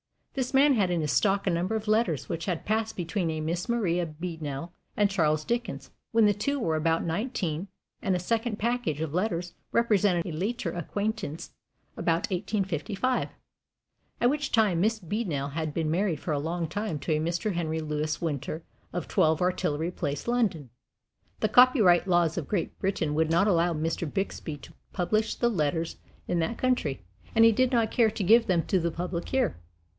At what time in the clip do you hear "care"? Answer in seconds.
27.91-28.09